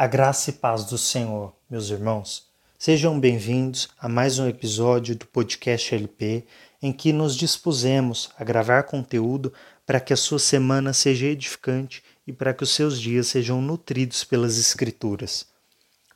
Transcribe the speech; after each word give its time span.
A 0.00 0.06
graça 0.06 0.48
e 0.48 0.54
paz 0.54 0.86
do 0.86 0.96
Senhor, 0.96 1.54
meus 1.68 1.90
irmãos. 1.90 2.46
Sejam 2.78 3.20
bem-vindos 3.20 3.90
a 3.98 4.08
mais 4.08 4.38
um 4.38 4.48
episódio 4.48 5.14
do 5.14 5.26
podcast 5.26 5.94
LP, 5.94 6.46
em 6.80 6.90
que 6.90 7.12
nos 7.12 7.36
dispusemos 7.36 8.30
a 8.38 8.42
gravar 8.42 8.84
conteúdo 8.84 9.52
para 9.84 10.00
que 10.00 10.14
a 10.14 10.16
sua 10.16 10.38
semana 10.38 10.94
seja 10.94 11.26
edificante 11.26 12.02
e 12.26 12.32
para 12.32 12.54
que 12.54 12.62
os 12.62 12.70
seus 12.70 12.98
dias 12.98 13.26
sejam 13.26 13.60
nutridos 13.60 14.24
pelas 14.24 14.58
Escrituras. 14.58 15.44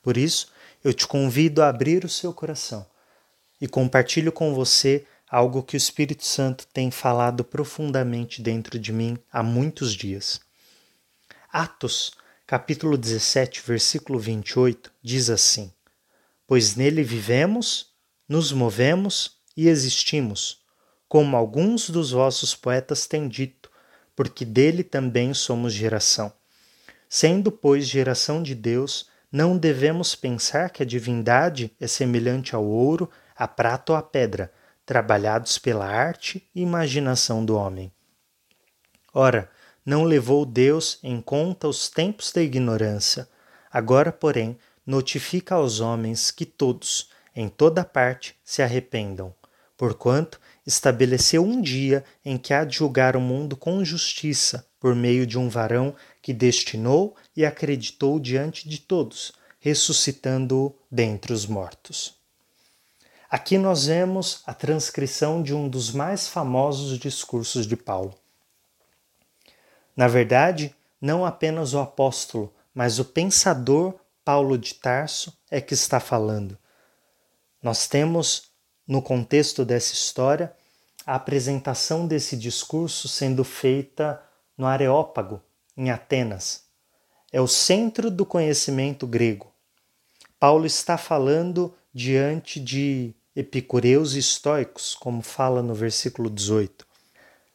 Por 0.02 0.16
isso, 0.16 0.50
eu 0.82 0.94
te 0.94 1.06
convido 1.06 1.62
a 1.62 1.68
abrir 1.68 2.06
o 2.06 2.08
seu 2.08 2.32
coração 2.32 2.86
e 3.60 3.68
compartilho 3.68 4.32
com 4.32 4.54
você 4.54 5.04
algo 5.30 5.62
que 5.62 5.76
o 5.76 5.82
Espírito 5.84 6.24
Santo 6.24 6.66
tem 6.72 6.90
falado 6.90 7.44
profundamente 7.44 8.40
dentro 8.40 8.78
de 8.78 8.94
mim 8.94 9.18
há 9.30 9.42
muitos 9.42 9.92
dias. 9.92 10.40
Atos 11.52 12.12
capítulo 12.46 12.98
17, 12.98 13.62
versículo 13.66 14.18
28, 14.18 14.92
diz 15.02 15.30
assim: 15.30 15.72
Pois 16.46 16.76
nele 16.76 17.02
vivemos, 17.02 17.94
nos 18.28 18.52
movemos 18.52 19.38
e 19.56 19.66
existimos, 19.66 20.62
como 21.08 21.36
alguns 21.36 21.88
dos 21.88 22.10
vossos 22.10 22.54
poetas 22.54 23.06
têm 23.06 23.28
dito, 23.28 23.70
porque 24.14 24.44
dele 24.44 24.84
também 24.84 25.32
somos 25.32 25.72
geração. 25.72 26.30
Sendo, 27.08 27.50
pois, 27.50 27.86
geração 27.86 28.42
de 28.42 28.54
Deus, 28.54 29.08
não 29.32 29.56
devemos 29.56 30.14
pensar 30.14 30.70
que 30.70 30.82
a 30.82 30.86
divindade 30.86 31.74
é 31.80 31.86
semelhante 31.86 32.54
ao 32.54 32.64
ouro, 32.64 33.10
à 33.34 33.48
prata 33.48 33.92
ou 33.92 33.98
à 33.98 34.02
pedra, 34.02 34.52
trabalhados 34.84 35.58
pela 35.58 35.86
arte 35.86 36.46
e 36.54 36.60
imaginação 36.60 37.44
do 37.44 37.56
homem. 37.56 37.90
Ora, 39.12 39.50
não 39.84 40.04
levou 40.04 40.46
Deus 40.46 40.98
em 41.02 41.20
conta 41.20 41.68
os 41.68 41.88
tempos 41.88 42.32
da 42.32 42.42
ignorância. 42.42 43.28
Agora, 43.70 44.10
porém, 44.10 44.56
notifica 44.86 45.56
aos 45.56 45.80
homens 45.80 46.30
que 46.30 46.46
todos, 46.46 47.10
em 47.34 47.48
toda 47.48 47.84
parte, 47.84 48.36
se 48.44 48.62
arrependam, 48.62 49.34
porquanto 49.76 50.40
estabeleceu 50.66 51.44
um 51.44 51.60
dia 51.60 52.04
em 52.24 52.38
que 52.38 52.54
há 52.54 52.64
de 52.64 52.76
julgar 52.76 53.16
o 53.16 53.20
mundo 53.20 53.56
com 53.56 53.84
justiça, 53.84 54.66
por 54.80 54.94
meio 54.94 55.26
de 55.26 55.38
um 55.38 55.48
varão 55.48 55.94
que 56.22 56.32
destinou 56.32 57.16
e 57.36 57.44
acreditou 57.44 58.18
diante 58.18 58.68
de 58.68 58.78
todos, 58.78 59.32
ressuscitando-o 59.58 60.74
dentre 60.90 61.32
os 61.32 61.46
mortos. 61.46 62.14
Aqui 63.30 63.58
nós 63.58 63.86
vemos 63.86 64.42
a 64.46 64.54
transcrição 64.54 65.42
de 65.42 65.54
um 65.54 65.68
dos 65.68 65.90
mais 65.90 66.28
famosos 66.28 66.98
discursos 66.98 67.66
de 67.66 67.76
Paulo. 67.76 68.14
Na 69.96 70.08
verdade, 70.08 70.74
não 71.00 71.24
apenas 71.24 71.74
o 71.74 71.78
apóstolo, 71.78 72.52
mas 72.74 72.98
o 72.98 73.04
pensador 73.04 73.94
Paulo 74.24 74.56
de 74.58 74.74
Tarso 74.74 75.36
é 75.50 75.60
que 75.60 75.74
está 75.74 76.00
falando. 76.00 76.58
Nós 77.62 77.86
temos, 77.86 78.50
no 78.86 79.00
contexto 79.00 79.64
dessa 79.64 79.94
história, 79.94 80.54
a 81.06 81.14
apresentação 81.14 82.06
desse 82.06 82.36
discurso 82.36 83.06
sendo 83.06 83.44
feita 83.44 84.22
no 84.56 84.66
Areópago, 84.66 85.42
em 85.76 85.90
Atenas. 85.90 86.64
É 87.32 87.40
o 87.40 87.46
centro 87.46 88.10
do 88.10 88.24
conhecimento 88.24 89.06
grego. 89.06 89.52
Paulo 90.38 90.66
está 90.66 90.96
falando 90.96 91.74
diante 91.92 92.58
de 92.58 93.14
epicureus 93.36 94.14
e 94.14 94.18
estoicos, 94.18 94.94
como 94.94 95.22
fala 95.22 95.62
no 95.62 95.74
versículo 95.74 96.30
18. 96.30 96.86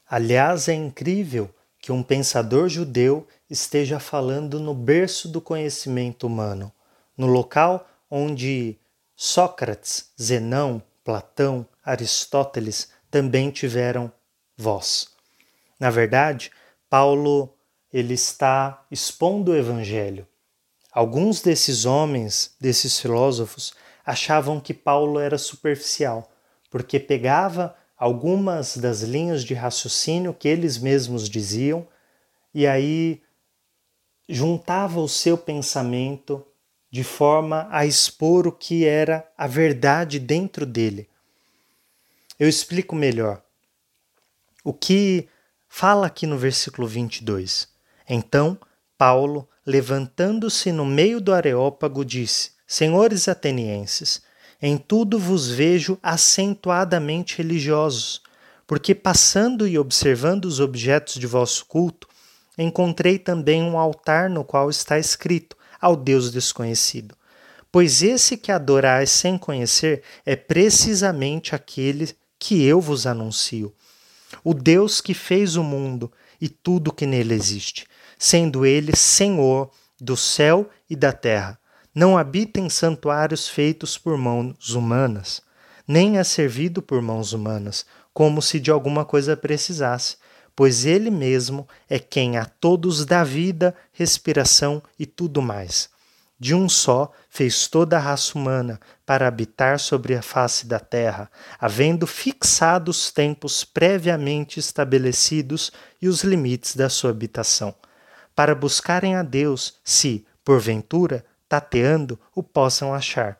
Aliás, 0.07 0.67
é 0.67 0.73
incrível 0.73 1.53
que 1.89 1.93
um 1.93 2.03
pensador 2.03 2.69
judeu 2.69 3.27
esteja 3.49 3.99
falando 3.99 4.59
no 4.59 4.75
berço 4.75 5.27
do 5.27 5.41
conhecimento 5.41 6.27
humano, 6.27 6.71
no 7.17 7.25
local 7.25 7.89
onde 8.11 8.77
Sócrates, 9.15 10.11
Zenão, 10.21 10.83
Platão, 11.03 11.65
Aristóteles 11.83 12.89
também 13.09 13.49
tiveram 13.49 14.11
voz. 14.55 15.07
Na 15.79 15.89
verdade, 15.89 16.51
Paulo 16.87 17.51
ele 17.91 18.13
está 18.13 18.85
expondo 18.91 19.51
o 19.51 19.55
evangelho. 19.55 20.27
Alguns 20.91 21.41
desses 21.41 21.85
homens, 21.85 22.55
desses 22.61 22.99
filósofos, 22.99 23.73
achavam 24.05 24.59
que 24.59 24.75
Paulo 24.75 25.19
era 25.19 25.39
superficial, 25.39 26.31
porque 26.69 26.99
pegava 26.99 27.75
algumas 27.99 28.77
das 28.77 29.01
linhas 29.01 29.43
de 29.43 29.53
raciocínio 29.53 30.33
que 30.33 30.47
eles 30.47 30.77
mesmos 30.77 31.27
diziam 31.27 31.85
e 32.53 32.65
aí 32.65 33.21
juntava 34.27 35.01
o 35.01 35.09
seu 35.09 35.37
pensamento 35.37 36.45
de 36.89 37.03
forma 37.03 37.67
a 37.69 37.85
expor 37.85 38.47
o 38.47 38.51
que 38.53 38.85
era 38.85 39.29
a 39.37 39.45
verdade 39.45 40.17
dentro 40.17 40.65
dele. 40.65 41.09
Eu 42.39 42.47
explico 42.47 42.95
melhor. 42.95 43.43
O 44.63 44.73
que 44.73 45.27
fala 45.67 46.07
aqui 46.07 46.25
no 46.25 46.37
versículo 46.37 46.87
22. 46.87 47.67
Então, 48.07 48.57
Paulo, 48.97 49.47
levantando-se 49.65 50.71
no 50.71 50.85
meio 50.85 51.19
do 51.19 51.33
Areópago, 51.33 52.05
disse: 52.05 52.51
Senhores 52.65 53.27
atenienses, 53.27 54.21
em 54.61 54.77
tudo 54.77 55.17
vos 55.17 55.49
vejo 55.49 55.97
acentuadamente 56.03 57.37
religiosos, 57.37 58.21
porque 58.67 58.93
passando 58.93 59.67
e 59.67 59.79
observando 59.79 60.45
os 60.45 60.59
objetos 60.59 61.15
de 61.15 61.25
vosso 61.25 61.65
culto, 61.65 62.07
encontrei 62.57 63.17
também 63.17 63.63
um 63.63 63.77
altar 63.77 64.29
no 64.29 64.43
qual 64.43 64.69
está 64.69 64.99
escrito 64.99 65.55
ao 65.79 65.95
Deus 65.95 66.29
desconhecido. 66.29 67.15
Pois 67.71 68.01
esse 68.01 68.35
que 68.35 68.51
adorais 68.51 69.09
sem 69.09 69.37
conhecer 69.37 70.03
é 70.25 70.35
precisamente 70.35 71.55
aquele 71.55 72.13
que 72.37 72.63
eu 72.65 72.81
vos 72.81 73.07
anuncio. 73.07 73.73
O 74.43 74.53
Deus 74.53 74.99
que 74.99 75.13
fez 75.13 75.55
o 75.55 75.63
mundo 75.63 76.11
e 76.41 76.49
tudo 76.49 76.93
que 76.93 77.05
nele 77.05 77.33
existe, 77.33 77.87
sendo 78.17 78.65
ele 78.65 78.95
Senhor 78.95 79.71
do 79.99 80.17
céu 80.17 80.69
e 80.89 80.95
da 80.95 81.13
terra 81.13 81.59
não 81.93 82.17
habita 82.17 82.59
em 82.59 82.69
santuários 82.69 83.47
feitos 83.47 83.97
por 83.97 84.17
mãos 84.17 84.73
humanas, 84.73 85.41
nem 85.87 86.17
é 86.17 86.23
servido 86.23 86.81
por 86.81 87.01
mãos 87.01 87.33
humanas, 87.33 87.85
como 88.13 88.41
se 88.41 88.59
de 88.59 88.69
alguma 88.69 89.03
coisa 89.05 89.35
precisasse, 89.35 90.17
pois 90.55 90.85
ele 90.85 91.09
mesmo 91.09 91.67
é 91.89 91.97
quem 91.97 92.37
a 92.37 92.45
todos 92.45 93.05
dá 93.05 93.23
vida, 93.23 93.73
respiração 93.93 94.83
e 94.99 95.05
tudo 95.05 95.41
mais. 95.41 95.89
De 96.39 96.55
um 96.55 96.69
só 96.69 97.11
fez 97.29 97.67
toda 97.67 97.97
a 97.97 97.99
raça 97.99 98.37
humana 98.37 98.79
para 99.05 99.27
habitar 99.27 99.79
sobre 99.79 100.15
a 100.15 100.21
face 100.21 100.65
da 100.65 100.79
terra, 100.79 101.29
havendo 101.59 102.07
fixado 102.07 102.91
os 102.91 103.11
tempos 103.11 103.65
previamente 103.65 104.59
estabelecidos 104.59 105.71
e 106.01 106.07
os 106.07 106.23
limites 106.23 106.75
da 106.75 106.87
sua 106.87 107.09
habitação, 107.09 107.75
para 108.33 108.55
buscarem 108.55 109.15
a 109.15 109.23
Deus, 109.23 109.75
se, 109.83 110.25
porventura, 110.45 111.25
tateando, 111.49 112.19
o 112.35 112.43
possam 112.43 112.93
achar. 112.93 113.39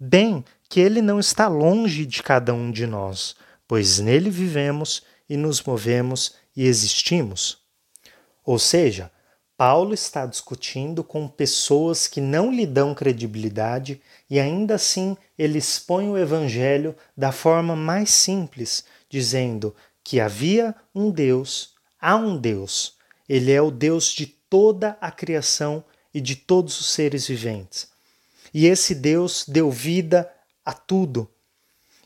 Bem 0.00 0.42
que 0.68 0.80
ele 0.80 1.02
não 1.02 1.20
está 1.20 1.46
longe 1.46 2.06
de 2.06 2.22
cada 2.22 2.54
um 2.54 2.72
de 2.72 2.86
nós, 2.86 3.36
pois 3.68 3.98
nele 3.98 4.30
vivemos 4.30 5.02
e 5.28 5.36
nos 5.36 5.62
movemos 5.62 6.34
e 6.56 6.66
existimos. 6.66 7.58
Ou 8.44 8.58
seja, 8.58 9.12
Paulo 9.56 9.94
está 9.94 10.26
discutindo 10.26 11.04
com 11.04 11.28
pessoas 11.28 12.08
que 12.08 12.20
não 12.20 12.50
lhe 12.50 12.66
dão 12.66 12.94
credibilidade 12.94 14.00
e 14.28 14.40
ainda 14.40 14.74
assim 14.74 15.16
ele 15.38 15.58
expõe 15.58 16.08
o 16.08 16.18
evangelho 16.18 16.96
da 17.16 17.30
forma 17.30 17.76
mais 17.76 18.10
simples, 18.10 18.84
dizendo 19.08 19.76
que 20.02 20.18
havia 20.18 20.74
um 20.94 21.10
Deus, 21.10 21.74
há 22.00 22.16
um 22.16 22.36
Deus. 22.36 22.96
Ele 23.28 23.52
é 23.52 23.62
o 23.62 23.70
Deus 23.70 24.08
de 24.08 24.26
toda 24.26 24.96
a 25.00 25.10
criação 25.10 25.84
e 26.14 26.20
de 26.20 26.36
todos 26.36 26.80
os 26.80 26.90
seres 26.90 27.26
viventes. 27.26 27.88
E 28.52 28.66
esse 28.66 28.94
Deus 28.94 29.44
deu 29.48 29.70
vida 29.70 30.30
a 30.64 30.72
tudo. 30.72 31.28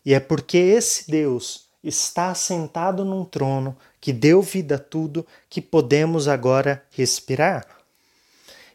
E 0.04 0.14
é 0.14 0.20
porque 0.20 0.56
esse 0.56 1.10
Deus 1.10 1.66
está 1.82 2.34
sentado 2.34 3.04
num 3.04 3.25
trono 3.25 3.76
que 4.00 4.12
deu 4.12 4.42
vida 4.42 4.76
a 4.76 4.78
tudo 4.78 5.26
que 5.48 5.60
podemos 5.60 6.28
agora 6.28 6.84
respirar. 6.90 7.66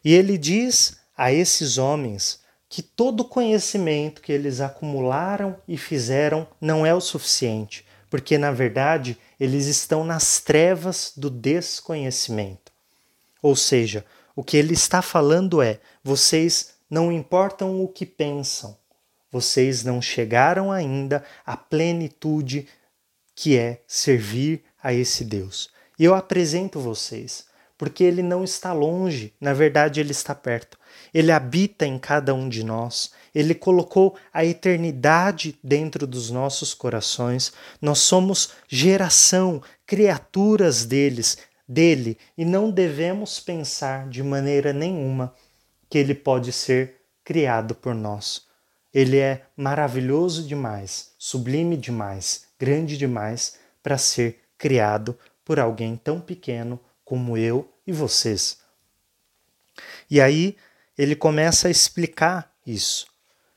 E 0.03 0.13
ele 0.13 0.37
diz 0.37 0.97
a 1.15 1.31
esses 1.31 1.77
homens 1.77 2.39
que 2.67 2.81
todo 2.81 3.25
conhecimento 3.25 4.21
que 4.21 4.31
eles 4.31 4.61
acumularam 4.61 5.57
e 5.67 5.77
fizeram 5.77 6.47
não 6.59 6.85
é 6.85 6.93
o 6.95 7.01
suficiente, 7.01 7.85
porque 8.09 8.37
na 8.37 8.51
verdade 8.51 9.17
eles 9.39 9.65
estão 9.65 10.03
nas 10.05 10.39
trevas 10.39 11.11
do 11.15 11.29
desconhecimento. 11.29 12.71
Ou 13.41 13.55
seja, 13.55 14.05
o 14.35 14.43
que 14.43 14.57
ele 14.57 14.73
está 14.73 15.01
falando 15.01 15.61
é: 15.61 15.79
vocês 16.03 16.75
não 16.89 17.11
importam 17.11 17.83
o 17.83 17.87
que 17.87 18.05
pensam, 18.05 18.77
vocês 19.31 19.83
não 19.83 20.01
chegaram 20.01 20.71
ainda 20.71 21.23
à 21.45 21.55
plenitude 21.55 22.67
que 23.35 23.57
é 23.57 23.81
servir 23.87 24.63
a 24.81 24.93
esse 24.93 25.23
Deus. 25.23 25.69
E 25.97 26.03
eu 26.03 26.13
apresento 26.13 26.79
vocês, 26.79 27.45
porque 27.77 28.03
ele 28.03 28.21
não 28.21 28.43
está 28.43 28.73
longe, 28.73 29.33
na 29.39 29.53
verdade, 29.53 29.99
ele 29.99 30.11
está 30.11 30.35
perto. 30.35 30.77
Ele 31.13 31.31
habita 31.31 31.85
em 31.85 31.97
cada 31.97 32.33
um 32.33 32.47
de 32.47 32.63
nós. 32.63 33.11
Ele 33.33 33.55
colocou 33.55 34.15
a 34.33 34.45
eternidade 34.45 35.57
dentro 35.63 36.05
dos 36.05 36.29
nossos 36.29 36.73
corações. 36.73 37.51
Nós 37.81 37.99
somos 37.99 38.51
geração, 38.67 39.61
criaturas 39.85 40.85
deles, 40.85 41.37
dele, 41.71 42.17
e 42.37 42.43
não 42.43 42.69
devemos 42.69 43.39
pensar 43.39 44.09
de 44.09 44.21
maneira 44.21 44.73
nenhuma 44.73 45.33
que 45.89 45.97
ele 45.97 46.13
pode 46.13 46.51
ser 46.51 47.01
criado 47.23 47.73
por 47.73 47.95
nós. 47.95 48.45
Ele 48.93 49.17
é 49.17 49.45
maravilhoso 49.55 50.45
demais, 50.45 51.13
sublime 51.17 51.77
demais, 51.77 52.47
grande 52.59 52.97
demais 52.97 53.57
para 53.81 53.97
ser 53.97 54.41
criado 54.57 55.17
por 55.45 55.61
alguém 55.61 55.95
tão 55.95 56.19
pequeno 56.19 56.77
como 57.05 57.37
eu 57.37 57.73
e 57.87 57.93
vocês. 57.93 58.57
E 60.09 60.19
aí 60.19 60.57
ele 60.97 61.15
começa 61.15 61.69
a 61.69 61.71
explicar 61.71 62.53
isso. 62.67 63.07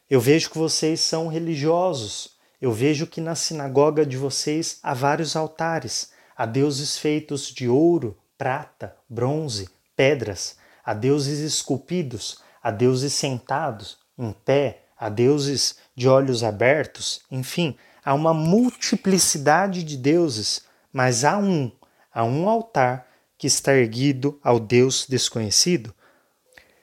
Eu 0.09 0.21
vejo 0.21 0.51
que 0.51 0.59
vocês 0.59 1.01
são 1.01 1.27
religiosos. 1.27 2.37
Eu 2.63 2.71
vejo 2.71 3.09
que 3.09 3.21
na 3.21 3.35
sinagoga 3.35 4.07
de 4.07 4.17
vocês 4.17 4.79
há 4.85 4.95
vários 4.95 5.35
altares, 5.35 6.14
há 6.37 6.47
deuses 6.47 6.99
feitos 6.99 7.49
de 7.49 7.69
ouro, 7.69 8.17
prata, 8.37 8.97
bronze, 9.09 9.69
pedras, 9.97 10.57
há 10.85 10.93
deuses 10.93 11.41
esculpidos, 11.41 12.39
há 12.63 12.71
deuses 12.71 13.13
sentados, 13.13 13.99
em 14.19 14.33
pé, 14.45 14.83
há 14.99 15.09
deuses 15.09 15.77
de 15.95 16.09
olhos 16.09 16.43
abertos, 16.43 17.23
enfim, 17.31 17.77
há 18.05 18.15
uma 18.15 18.35
multiplicidade 18.35 19.83
de 19.83 19.97
deuses, 19.97 20.63
mas 20.93 21.25
há 21.25 21.39
um, 21.39 21.71
há 22.13 22.25
um 22.25 22.49
altar 22.49 23.07
que 23.37 23.47
está 23.47 23.75
erguido 23.75 24.39
ao 24.43 24.59
Deus 24.59 25.07
desconhecido. 25.09 25.95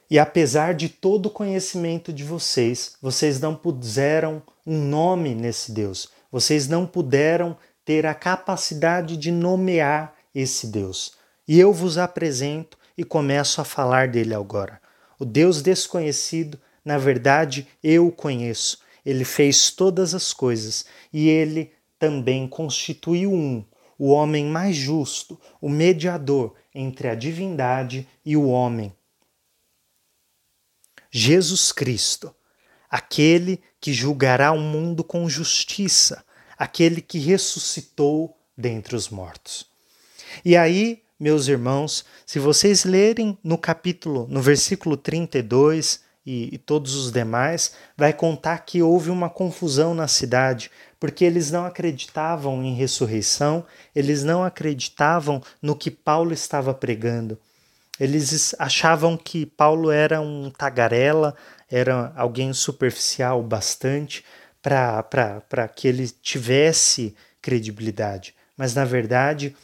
E 0.10 0.20
apesar 0.20 0.74
de 0.74 0.90
todo 0.90 1.28
o 1.28 1.32
conhecimento 1.32 2.12
de 2.12 2.24
vocês, 2.24 2.96
vocês 3.02 3.40
não 3.40 3.56
puseram 3.56 4.44
um 4.68 4.78
nome 4.78 5.34
nesse 5.34 5.72
Deus. 5.72 6.10
Vocês 6.30 6.68
não 6.68 6.86
puderam 6.86 7.58
ter 7.92 8.06
a 8.06 8.14
capacidade 8.14 9.18
de 9.18 9.32
nomear 9.32 10.16
esse 10.34 10.68
Deus. 10.68 11.12
E 11.46 11.60
eu 11.60 11.74
vos 11.74 11.98
apresento 11.98 12.78
e 12.98 13.04
começo 13.04 13.60
a 13.60 13.66
falar 13.66 14.08
dele 14.08 14.34
agora. 14.34 14.82
O 15.20 15.26
Deus 15.26 15.62
desconhecido, 15.62 16.58
na 16.86 16.98
verdade, 16.98 17.68
eu 17.84 18.08
o 18.08 18.12
conheço. 18.12 18.80
Ele 19.06 19.26
fez 19.26 19.72
todas 19.72 20.16
as 20.16 20.32
coisas 20.32 20.86
e 21.12 21.28
ele 21.28 21.74
também 22.00 22.48
constituiu 22.48 23.34
um, 23.34 23.62
o 24.00 24.08
homem 24.08 24.46
mais 24.46 24.74
justo, 24.74 25.38
o 25.60 25.68
mediador 25.68 26.56
entre 26.74 27.10
a 27.10 27.16
divindade 27.16 28.08
e 28.24 28.38
o 28.38 28.48
homem 28.48 28.94
Jesus 31.12 31.74
Cristo, 31.74 32.34
aquele 32.90 33.62
que 33.82 33.92
julgará 33.92 34.54
o 34.54 34.60
mundo 34.62 35.04
com 35.04 35.28
justiça, 35.28 36.24
aquele 36.62 37.02
que 37.02 37.18
ressuscitou 37.18 38.38
dentre 38.56 38.96
os 38.96 39.10
mortos. 39.10 39.66
E 40.46 40.56
aí, 40.56 41.02
meus 41.20 41.48
irmãos, 41.48 42.06
se 42.24 42.38
vocês 42.38 42.84
lerem 42.86 43.36
no 43.44 43.58
capítulo, 43.58 44.28
no 44.30 44.44
versículo 44.44 44.96
32 44.96 46.02
e, 46.24 46.54
e 46.54 46.60
todos 46.60 46.94
os 46.94 47.12
demais, 47.12 47.74
vai 47.98 48.14
contar 48.14 48.60
que 48.60 48.80
houve 48.80 49.10
uma 49.10 49.28
confusão 49.28 49.96
na 49.96 50.08
cidade, 50.08 50.70
porque 51.00 51.26
eles 51.26 51.50
não 51.50 51.66
acreditavam 51.66 52.62
em 52.62 52.76
ressurreição, 52.76 53.66
eles 53.96 54.24
não 54.24 54.44
acreditavam 54.44 55.42
no 55.60 55.76
que 55.76 55.90
Paulo 55.90 56.32
estava 56.32 56.76
pregando. 56.76 57.40
Eles 58.00 58.54
achavam 58.60 59.18
que 59.18 59.48
Paulo 59.48 59.90
era 59.90 60.22
um 60.22 60.52
tagarela, 60.52 61.36
era 61.68 62.14
alguém 62.16 62.54
superficial 62.54 63.42
bastante 63.42 64.24
para 64.62 65.68
que 65.68 65.88
ele 65.88 66.08
tivesse 66.08 67.16
credibilidade. 67.42 68.36
Mas 68.56 68.76
na 68.76 68.86
verdade, 68.86 69.56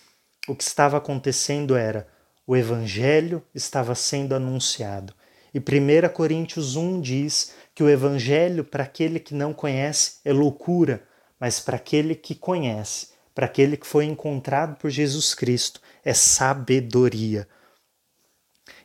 o 0.47 0.55
que 0.55 0.63
estava 0.63 0.97
acontecendo 0.97 1.75
era 1.75 2.07
o 2.45 2.55
evangelho 2.55 3.43
estava 3.53 3.93
sendo 3.93 4.33
anunciado. 4.33 5.13
E 5.53 5.59
1 5.59 6.09
Coríntios 6.13 6.75
1 6.75 7.01
diz 7.01 7.53
que 7.75 7.83
o 7.83 7.89
evangelho 7.89 8.63
para 8.63 8.83
aquele 8.83 9.19
que 9.19 9.35
não 9.35 9.53
conhece 9.53 10.17
é 10.23 10.31
loucura, 10.31 11.03
mas 11.39 11.59
para 11.59 11.75
aquele 11.75 12.15
que 12.15 12.33
conhece, 12.33 13.09
para 13.35 13.45
aquele 13.45 13.77
que 13.77 13.85
foi 13.85 14.05
encontrado 14.05 14.77
por 14.77 14.89
Jesus 14.89 15.35
Cristo, 15.35 15.81
é 16.03 16.13
sabedoria. 16.13 17.47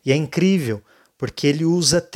E 0.05 0.13
é 0.13 0.17
incrível, 0.17 0.83
porque 1.17 1.47
ele 1.47 1.65
usa 1.65 2.07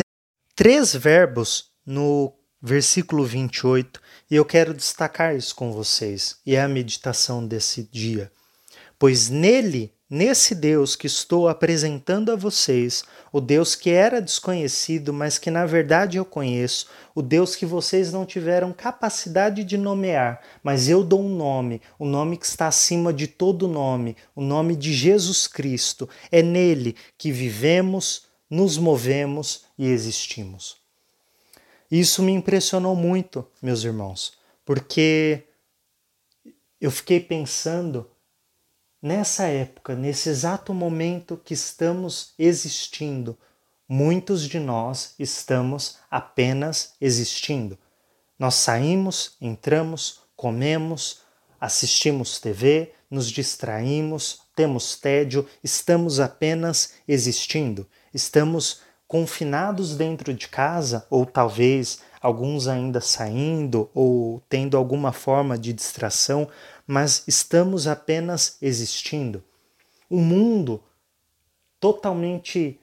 três 0.55 0.95
verbos 0.95 1.71
no 1.85 2.33
versículo 2.67 3.25
28, 3.25 4.01
e 4.29 4.35
eu 4.35 4.45
quero 4.45 4.75
destacar 4.75 5.37
isso 5.37 5.55
com 5.55 5.71
vocês, 5.71 6.37
e 6.45 6.57
é 6.57 6.63
a 6.63 6.69
meditação 6.69 7.47
desse 7.47 7.85
dia. 7.85 8.31
Pois 8.99 9.29
nele 9.29 9.93
Nesse 10.09 10.55
Deus 10.55 10.95
que 10.95 11.09
estou 11.09 11.49
apresentando 11.49 12.31
a 12.31 12.37
vocês, 12.37 13.03
o 13.33 13.41
Deus 13.41 13.75
que 13.75 13.91
era 13.91 14.23
desconhecido, 14.23 15.13
mas 15.13 15.37
que 15.37 15.51
na 15.51 15.67
verdade 15.67 16.17
eu 16.17 16.25
conheço, 16.25 16.87
o 17.13 17.21
Deus 17.21 17.57
que 17.57 17.67
vocês 17.67 18.13
não 18.13 18.25
tiveram 18.25 18.73
capacidade 18.73 19.65
de 19.65 19.77
nomear, 19.77 20.41
mas 20.63 20.89
eu 20.89 21.03
dou 21.03 21.21
um 21.21 21.37
nome, 21.37 21.83
o 21.99 22.07
um 22.07 22.09
nome 22.09 22.37
que 22.37 22.47
está 22.47 22.69
acima 22.69 23.13
de 23.13 23.27
todo 23.27 23.67
nome, 23.67 24.17
o 24.33 24.41
nome 24.41 24.77
de 24.77 24.93
Jesus 24.93 25.49
Cristo. 25.49 26.09
É 26.31 26.41
nele 26.41 26.95
que 27.19 27.33
vivemos, 27.33 28.29
nos 28.49 28.79
movemos 28.79 29.65
e 29.77 29.89
existimos. 29.89 30.86
Isso 31.91 32.23
me 32.23 32.33
impressionou 32.33 32.97
muito, 32.97 33.47
meus 33.63 33.85
irmãos, 33.85 34.35
porque 34.65 35.45
eu 36.81 36.91
fiquei 36.91 37.21
pensando 37.21 38.09
Nessa 39.07 39.45
época, 39.45 39.95
nesse 39.95 40.31
exato 40.31 40.75
momento 40.75 41.41
que 41.45 41.55
estamos 41.55 42.33
existindo, 42.37 43.39
muitos 43.89 44.49
de 44.49 44.59
nós 44.59 45.15
estamos 45.17 45.99
apenas 46.11 46.95
existindo. 47.01 47.79
Nós 48.37 48.57
saímos, 48.57 49.37
entramos, 49.41 50.23
comemos, 50.35 51.21
assistimos 51.61 52.41
TV, 52.41 52.95
nos 53.09 53.31
distraímos, 53.31 54.41
temos 54.57 54.97
tédio, 54.97 55.47
estamos 55.63 56.19
apenas 56.19 56.95
existindo. 57.07 57.87
Estamos 58.13 58.81
confinados 59.09 59.97
dentro 59.97 60.35
de 60.35 60.49
casa, 60.49 61.07
ou 61.09 61.25
talvez 61.25 62.01
alguns 62.21 62.67
ainda 62.67 63.01
saindo 63.01 63.89
ou 63.95 64.43
tendo 64.49 64.77
alguma 64.77 65.13
forma 65.13 65.57
de 65.57 65.73
distração, 65.73 66.49
mas 66.87 67.23
estamos 67.27 67.87
apenas 67.87 68.57
existindo. 68.61 69.43
O 70.11 70.19
mundo 70.19 70.83
totalmente 71.79 72.81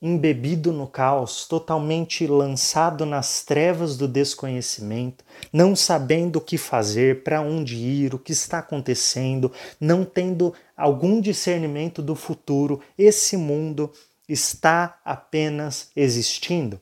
embebido 0.00 0.72
no 0.72 0.86
caos, 0.86 1.46
totalmente 1.46 2.26
lançado 2.26 3.06
nas 3.06 3.42
trevas 3.42 3.96
do 3.96 4.06
desconhecimento, 4.06 5.24
não 5.52 5.74
sabendo 5.74 6.36
o 6.36 6.40
que 6.40 6.58
fazer, 6.58 7.24
para 7.24 7.40
onde 7.40 7.76
ir, 7.76 8.14
o 8.14 8.18
que 8.18 8.32
está 8.32 8.58
acontecendo, 8.58 9.50
não 9.80 10.04
tendo 10.04 10.52
algum 10.76 11.20
discernimento 11.20 12.02
do 12.02 12.14
futuro, 12.14 12.80
esse 12.98 13.36
mundo 13.36 13.90
está 14.28 15.00
apenas 15.04 15.90
existindo. 15.94 16.80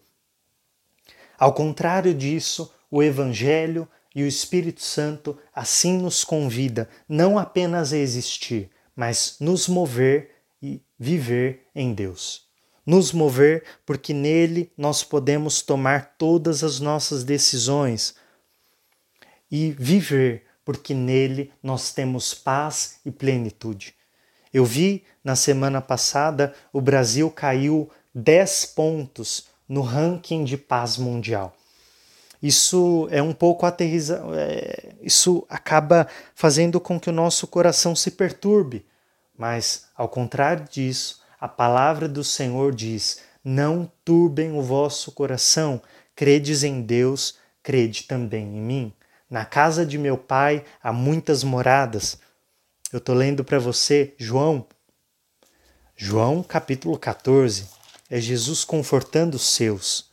Ao 1.38 1.52
contrário 1.52 2.14
disso, 2.14 2.72
o 2.90 3.02
Evangelho 3.02 3.88
e 4.14 4.22
o 4.22 4.26
Espírito 4.26 4.82
Santo 4.82 5.36
assim 5.52 5.98
nos 5.98 6.22
convida 6.22 6.88
não 7.08 7.38
apenas 7.38 7.92
a 7.92 7.98
existir, 7.98 8.70
mas 8.94 9.36
nos 9.40 9.66
mover 9.66 10.30
e 10.62 10.80
viver 10.98 11.66
em 11.74 11.92
Deus. 11.92 12.46
Nos 12.86 13.12
mover 13.12 13.64
porque 13.84 14.12
nele 14.12 14.70
nós 14.76 15.02
podemos 15.02 15.62
tomar 15.62 16.14
todas 16.16 16.62
as 16.62 16.80
nossas 16.80 17.24
decisões 17.24 18.14
e 19.50 19.72
viver 19.72 20.46
porque 20.64 20.94
nele 20.94 21.52
nós 21.62 21.92
temos 21.92 22.32
paz 22.32 23.00
e 23.04 23.10
plenitude. 23.10 23.94
Eu 24.54 24.64
vi 24.64 25.04
na 25.22 25.36
semana 25.36 25.82
passada 25.82 26.54
o 26.72 26.80
Brasil 26.80 27.30
caiu 27.30 27.90
10 28.14 28.66
pontos 28.66 29.48
no 29.68 29.82
ranking 29.82 30.44
de 30.44 30.56
paz 30.56 30.96
mundial 30.96 31.54
isso 32.44 33.08
é 33.10 33.22
um 33.22 33.32
pouco 33.32 33.64
aterriza, 33.64 34.22
é, 34.34 34.92
isso 35.00 35.46
acaba 35.48 36.06
fazendo 36.34 36.78
com 36.78 37.00
que 37.00 37.08
o 37.08 37.12
nosso 37.12 37.46
coração 37.46 37.96
se 37.96 38.10
perturbe. 38.10 38.84
Mas, 39.34 39.86
ao 39.96 40.10
contrário 40.10 40.66
disso, 40.70 41.22
a 41.40 41.48
palavra 41.48 42.06
do 42.06 42.22
Senhor 42.22 42.74
diz: 42.74 43.22
Não 43.42 43.90
turbem 44.04 44.52
o 44.52 44.60
vosso 44.60 45.10
coração, 45.12 45.80
credes 46.14 46.62
em 46.62 46.82
Deus, 46.82 47.38
crede 47.62 48.02
também 48.02 48.44
em 48.44 48.60
mim. 48.60 48.92
Na 49.30 49.46
casa 49.46 49.86
de 49.86 49.96
meu 49.96 50.18
pai 50.18 50.64
há 50.82 50.92
muitas 50.92 51.42
moradas. 51.42 52.18
Eu 52.94 52.98
estou 52.98 53.16
lendo 53.16 53.42
para 53.42 53.58
você, 53.58 54.14
João, 54.16 54.68
João 55.96 56.44
capítulo 56.44 56.96
14 56.96 57.66
é 58.08 58.20
Jesus 58.20 58.62
confortando 58.62 59.34
os 59.34 59.42
seus. 59.48 60.12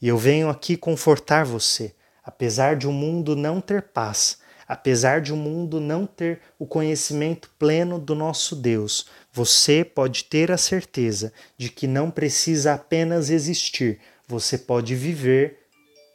E 0.00 0.06
eu 0.06 0.16
venho 0.16 0.48
aqui 0.48 0.76
confortar 0.76 1.44
você, 1.44 1.92
apesar 2.22 2.76
de 2.76 2.86
o 2.86 2.90
um 2.90 2.92
mundo 2.92 3.34
não 3.34 3.60
ter 3.60 3.82
paz, 3.82 4.38
apesar 4.68 5.20
de 5.20 5.32
o 5.32 5.34
um 5.34 5.38
mundo 5.38 5.80
não 5.80 6.06
ter 6.06 6.40
o 6.56 6.68
conhecimento 6.68 7.50
pleno 7.58 7.98
do 7.98 8.14
nosso 8.14 8.54
Deus, 8.54 9.06
você 9.32 9.84
pode 9.84 10.22
ter 10.22 10.52
a 10.52 10.56
certeza 10.56 11.32
de 11.58 11.68
que 11.68 11.88
não 11.88 12.12
precisa 12.12 12.74
apenas 12.74 13.28
existir, 13.28 13.98
você 14.28 14.56
pode 14.56 14.94
viver 14.94 15.66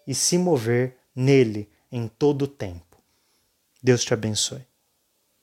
e 0.07 0.15
se 0.15 0.37
mover 0.37 0.95
nele 1.13 1.69
em 1.91 2.07
todo 2.07 2.43
o 2.43 2.47
tempo. 2.47 3.03
Deus 3.83 4.01
te 4.05 4.13
abençoe. 4.13 4.65